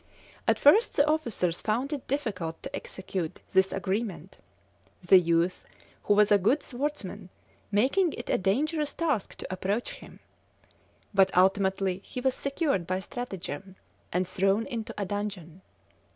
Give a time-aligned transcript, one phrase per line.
[0.47, 4.37] At first the officers found it difficult to execute this agreement,
[5.07, 5.63] the youth,
[6.05, 7.29] who was a good swordsman,
[7.71, 10.19] making it a dangerous task to approach him;
[11.13, 13.75] but ultimately he was secured by stratagem,
[14.11, 15.61] and thrown into a dungeon.